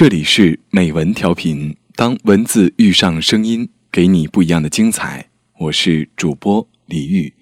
[0.00, 5.28] 这里是美文调频，当文字遇上声音，给你不一样的精彩。
[5.58, 7.34] 我是主播李玉，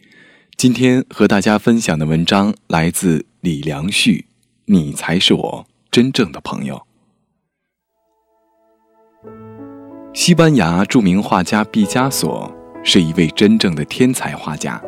[0.57, 4.25] 今天和大家分享的文章来自李良旭。
[4.65, 6.83] 你才是我真正的朋友。
[10.13, 12.53] 西班牙著名画家毕加索
[12.83, 14.83] 是一位真正的天才画家，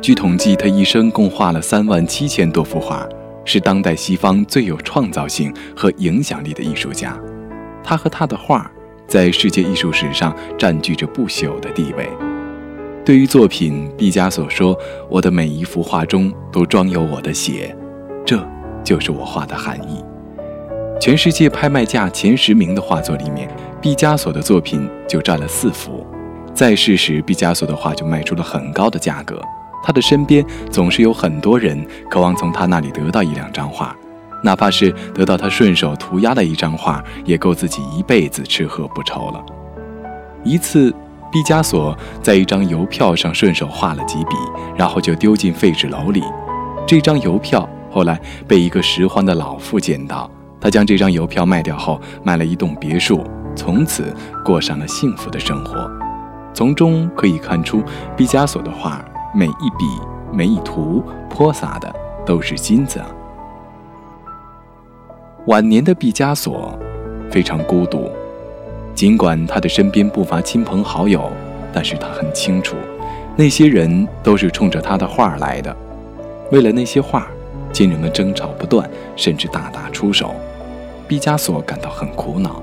[0.00, 3.04] 据统计，他一生共画了三万七千多幅画。
[3.46, 7.18] 是当代西方最有创造性和影响力的艺术家，
[7.82, 8.70] 他和他的画
[9.06, 12.06] 在世界艺术史上占据着不朽的地位。
[13.04, 14.76] 对于作品，毕加索说
[15.08, 17.74] ：“我的每一幅画中都装有我的血，
[18.24, 18.36] 这
[18.82, 20.04] 就是我画的含义。”
[21.00, 23.48] 全世界拍卖价前十名的画作里面，
[23.80, 26.04] 毕加索的作品就占了四幅。
[26.52, 29.40] 在世时，毕加索的画就卖出了很高的价格。
[29.86, 33.94] 他的身边总是有很多人渴望从他那里得到一两张画，
[34.42, 39.40] 哪怕是得到他顺手涂鸦的一张画，也够自己一辈子吃喝不愁了。
[40.42, 40.92] 一次，
[41.30, 44.34] 毕加索在一张邮票上顺手画了几笔，
[44.76, 46.20] 然后就丢进废纸篓里。
[46.84, 50.28] 这张邮票后来被一个拾荒的老妇捡到，
[50.60, 53.22] 他将这张邮票卖掉后，买了一栋别墅，
[53.54, 54.12] 从此
[54.44, 55.88] 过上了幸福的生活。
[56.52, 57.84] 从中可以看出，
[58.16, 59.00] 毕加索的画。
[59.38, 59.84] 每一笔，
[60.32, 63.02] 每一图，泼洒的都是金子。
[65.46, 66.74] 晚年的毕加索
[67.30, 68.10] 非常孤独，
[68.94, 71.30] 尽管他的身边不乏亲朋好友，
[71.70, 72.76] 但是他很清楚，
[73.36, 75.76] 那些人都是冲着他的画来的。
[76.50, 77.28] 为了那些画，
[77.74, 80.34] 亲人们争吵不断，甚至大打出手。
[81.06, 82.62] 毕加索感到很苦恼，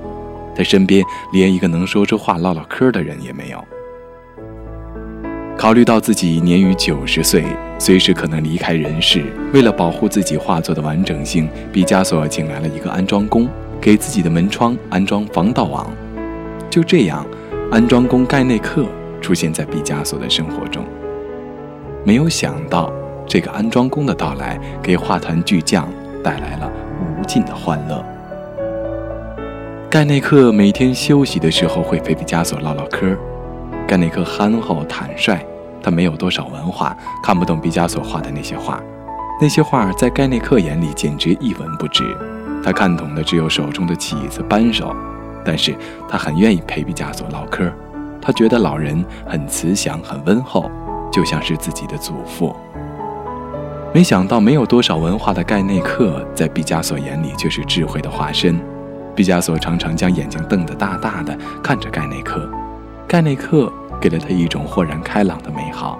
[0.55, 3.63] 他身边连一个能说出话唠唠嗑的人也没有。
[5.63, 7.41] 考虑到自己年逾九十岁，
[7.79, 13.47] 随时可能离开人世，为了保护自己画作的完整性，毕加索请来了一个安装工，
[13.79, 15.89] 给自己的门窗安装防盗网。
[16.69, 17.25] 就这样，
[17.71, 18.85] 安装工盖内克
[19.21, 20.83] 出现在毕加索的生活中。
[22.03, 22.91] 没有想到，
[23.25, 25.87] 这个安装工的到来，给画坛巨匠
[26.21, 26.69] 带来了
[27.17, 28.03] 无尽的欢乐。
[29.89, 33.17] 盖内克每天休息的时候会陪毕加索唠唠嗑。
[33.87, 35.39] 盖内克憨厚坦率。
[35.83, 38.81] 他没有多少文化，看不懂毕加索画的那些画。
[39.39, 42.17] 那些画在盖内克眼里简直一文不值。
[42.63, 44.95] 他看懂的只有手中的起子扳手。
[45.45, 45.75] 但是
[46.07, 47.69] 他很愿意陪毕加索唠嗑。
[48.21, 50.71] 他觉得老人很慈祥，很温厚，
[51.11, 52.55] 就像是自己的祖父。
[53.93, 58.57] 没想到没有多少文化的盖内克，在毕加索眼里却是智慧的化身。
[59.13, 62.49] 毕加索常常将眼睛瞪得大大的看着盖内克。
[63.05, 63.69] 盖内克。
[64.03, 65.97] 给了他一种豁然开朗的美好，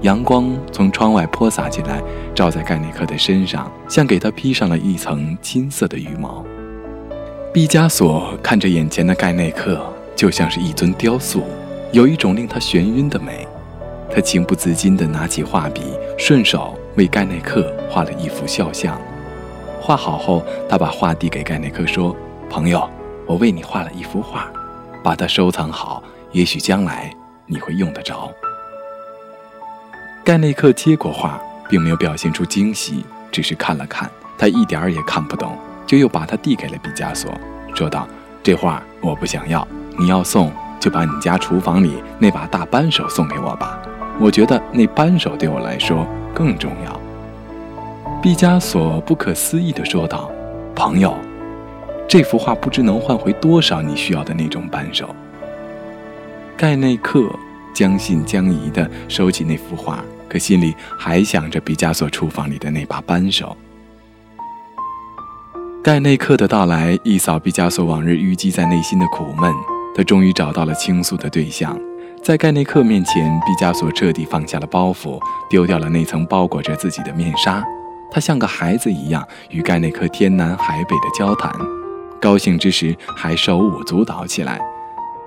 [0.00, 2.02] 阳光从窗外泼洒进来，
[2.34, 6.42] 照在盖内克的身上，像给他披上了一层金色的羽毛。
[7.52, 11.44] 毕加索看着眼前的盖内克，就像是一尊雕塑，
[11.92, 13.46] 有一种令他眩晕的美。
[14.10, 15.82] 他情不自禁地拿起画笔，
[16.16, 18.98] 顺手为盖内克画了一幅肖像。
[19.78, 22.16] 画好后，他把画递给盖内克，说
[22.48, 22.88] ：“朋友，
[23.26, 24.50] 我为你画了一幅画，
[25.04, 27.14] 把它收藏好，也许将来。”
[27.46, 28.32] 你会用得着。
[30.24, 37.30] 盖内克接过画，并没有表现出惊喜，只是看了看，他一点儿也看不懂，就又把它递给了毕加索，
[37.74, 38.08] 说道
[38.42, 39.66] ：“这画我不想要，
[39.98, 43.80] 你要送就把你家厨房里那把大扳手送给我吧，
[44.18, 47.00] 我觉得那扳手对我来说更重要。”
[48.20, 50.28] 毕加索不可思议地说道
[50.74, 51.16] ：“朋友，
[52.08, 55.14] 这幅画不知能换回多少你需要的那种扳手。”
[56.56, 57.30] 盖内克
[57.74, 63.54] 将信将疑地收起那幅画，可心里还想着毕加索厨房里的那把扳手。
[65.84, 69.52] 盖内克的到来一扫毕加索往日淤积在内心的苦闷，
[69.94, 71.78] 他终于找到了倾诉的对象。
[72.22, 77.62] 在盖内克面前，毕加索彻底放下了包袱，丢掉了那层包裹着自己的面纱。
[78.10, 81.52] 他像个孩子一样与盖内克天南海北的交谈，
[82.18, 84.58] 高兴之时还手舞足蹈起来。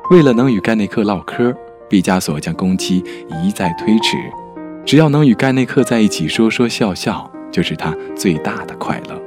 [0.09, 1.55] 为了能与盖内克唠嗑，
[1.87, 3.03] 毕加索将工期
[3.43, 4.17] 一再推迟。
[4.83, 9.21] 只要能与盖内克在一起说说笑笑，就是他最大的快乐。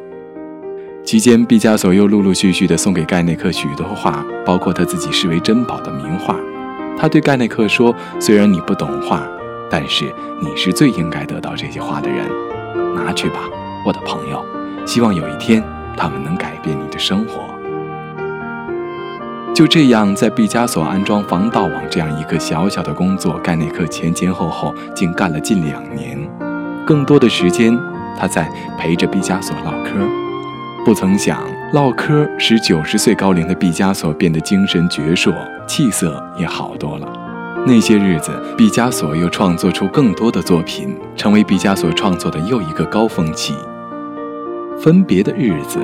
[1.04, 6.36] 期间，毕加索又陆陆续续地送给盖内克许多画，包括他自己视为珍宝的名画。
[6.98, 9.24] 他对盖内克说：“虽然你不懂画，
[9.70, 12.26] 但是你是最应该得到这些画的人。
[12.96, 13.48] 拿去吧，
[13.86, 14.44] 我的朋友。
[14.84, 15.62] 希望有一天，
[15.96, 17.44] 他们能改变你的生活。”
[19.54, 26.18] 就这样，在毕加索安装防盗网这样一个小小的工作，盖内克前前后后竟干了近两年。
[26.86, 27.78] 更多的时间，
[28.18, 29.90] 他在陪着毕加索唠嗑。
[30.86, 31.38] 不曾想，
[31.74, 35.34] 唠嗑使九十岁高龄的毕加索变得精神矍铄，
[35.66, 37.06] 气色也好多了。
[37.66, 43.54] 那些日子，毕加索又创作出更多的作品，成为毕加索创作的又一个高峰期。
[44.80, 45.78] 分别的日子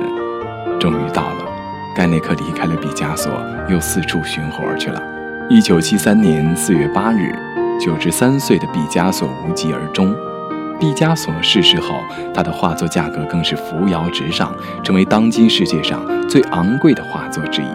[0.79, 1.45] 终于到了，
[1.99, 3.29] 盖内克离开了毕加索，
[3.67, 5.03] 又四处寻活去了。
[5.49, 7.35] 一九七三年四月八日，
[7.77, 10.15] 九十三岁的毕加索无疾而终。
[10.79, 12.01] 毕加索逝世后，
[12.33, 17.67] 他的画作价格更是扶摇直上，成为当今世界上最昂贵的画作之一。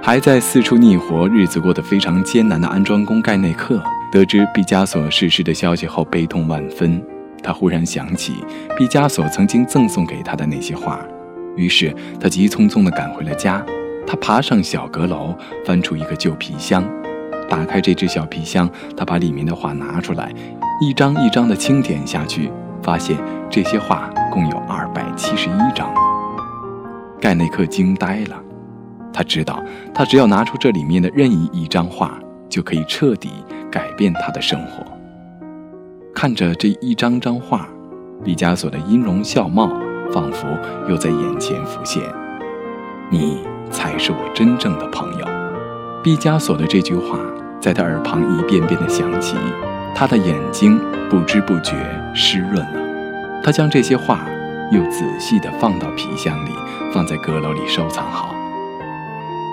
[0.00, 3.78] 还在四处觅活、日子过得非常艰难的安装工盖内克，
[4.10, 6.98] 得知毕加索逝世的消息后，悲痛万分。
[7.42, 8.42] 他忽然想起
[8.74, 10.98] 毕加索曾经赠送给他的那些画，
[11.58, 13.62] 于是他急匆匆地赶回了家。
[14.06, 15.34] 他爬上小阁楼，
[15.66, 16.82] 翻出一个旧皮箱，
[17.46, 20.32] 打开这只小皮箱，他把里面的画拿出来。
[20.80, 22.50] 一张一张的清点下去，
[22.82, 23.18] 发现
[23.50, 25.92] 这些画共有二百七十一张。
[27.20, 28.40] 盖内克惊呆了，
[29.12, 29.62] 他知道，
[29.92, 32.18] 他只要拿出这里面的任意一张画，
[32.48, 33.28] 就可以彻底
[33.70, 34.86] 改变他的生活。
[36.14, 37.68] 看着这一张张画，
[38.24, 39.70] 毕加索的音容笑貌
[40.12, 40.46] 仿佛
[40.88, 42.02] 又在眼前浮现。
[43.10, 45.26] 你才是我真正的朋友。
[46.02, 47.18] 毕加索的这句话
[47.60, 49.36] 在他耳旁一遍遍地响起。
[49.94, 51.74] 他的眼睛不知不觉
[52.14, 54.20] 湿润了，他将这些画
[54.70, 56.50] 又仔细地放到皮箱里，
[56.92, 58.32] 放在阁楼里收藏好。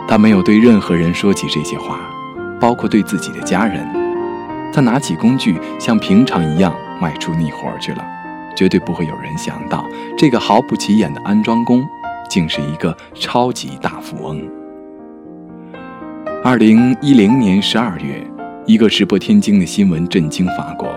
[0.07, 1.99] 他没有对任何人说起这些话，
[2.59, 3.83] 包括对自己的家人。
[4.71, 8.05] 他拿起工具，像平常一样外出觅活去了。
[8.55, 9.85] 绝对不会有人想到，
[10.17, 11.85] 这个毫不起眼的安装工，
[12.29, 14.41] 竟是一个超级大富翁。
[16.43, 18.25] 二零一零年十二月。
[18.67, 20.89] 一个石破天惊的新闻震惊法国。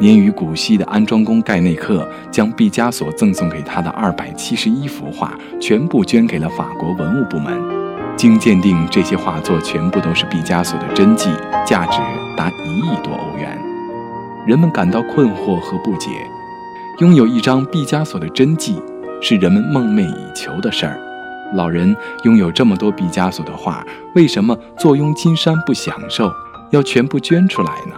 [0.00, 7.56] 年逾古稀的安装工盖内克将毕加索赠送给他的二百七十一幅画全部捐给了法国文物部门。
[8.16, 11.30] 经鉴定，这些画作全部都是毕加索的真迹，
[11.64, 12.00] 价值
[12.36, 13.56] 达一亿多欧元。
[14.44, 16.10] 人们感到困惑和不解：
[16.98, 18.80] 拥有一张毕加索的真迹
[19.20, 20.96] 是人们梦寐以求的事儿。
[21.54, 26.32] 老人拥有这么多毕加索的画，为什么坐拥金山不享受？
[26.70, 27.94] 要全部捐出来呢？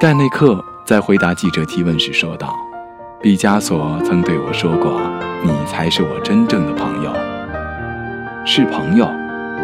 [0.00, 2.56] 盖内克在回答记者提问时说道
[3.20, 5.00] ：“毕加索曾对我说过，
[5.42, 7.12] 你才是我真正的朋友。
[8.46, 9.04] 是朋友，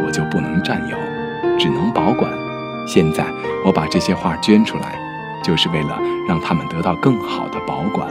[0.05, 0.97] 我就不能占有，
[1.59, 2.31] 只能保管。
[2.87, 3.25] 现在
[3.65, 4.99] 我把这些画捐出来，
[5.43, 5.99] 就是为了
[6.29, 8.09] 让他们得到更好的保管。”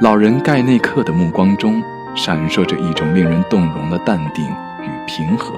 [0.00, 1.82] 老人盖内克的目光中
[2.14, 4.44] 闪烁着一种令人动容的淡定
[4.82, 5.54] 与平和。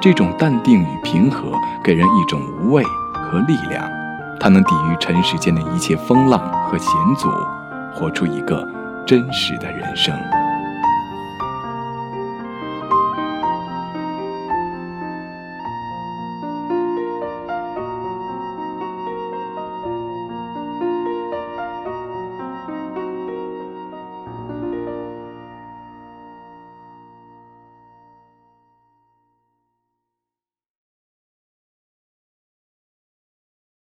[0.00, 1.50] 这种淡定与平和
[1.82, 3.88] 给人一种无畏和力量，
[4.38, 7.30] 它能抵御尘世间的一切风浪和险阻，
[7.94, 8.68] 活出一个
[9.06, 10.14] 真实的人生。